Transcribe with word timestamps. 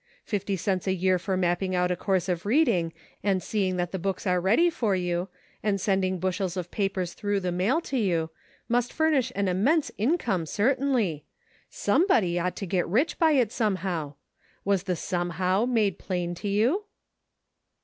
Fifty 0.25 0.55
cents 0.57 0.87
a 0.87 0.95
year 0.95 1.19
for 1.19 1.37
mapping 1.37 1.75
out 1.75 1.91
a 1.91 1.95
course 1.95 2.27
of 2.27 2.43
reading, 2.43 2.91
and 3.21 3.43
seeing 3.43 3.77
that 3.77 3.91
the 3.91 3.99
books 3.99 4.25
are 4.25 4.41
ready 4.41 4.67
for 4.67 4.95
you, 4.95 5.27
and 5.61 5.79
sending 5.79 6.17
bushels 6.17 6.57
of 6.57 6.71
papers 6.71 7.13
through 7.13 7.39
the 7.39 7.51
mail 7.51 7.79
to 7.81 7.95
you, 7.99 8.31
must 8.67 8.91
furnish 8.91 9.31
an 9.35 9.47
immense 9.47 9.91
income 9.99 10.47
cer 10.47 10.75
tainly; 10.75 11.21
somebody 11.69 12.39
ought 12.39 12.55
to 12.55 12.65
get 12.65 12.87
rich 12.87 13.19
by 13.19 13.33
it 13.33 13.51
somehow! 13.51 14.15
Was 14.65 14.85
the 14.85 14.95
'somehow' 14.95 15.67
made 15.67 15.99
plain 15.99 16.33
to 16.33 16.47
you 16.47 16.85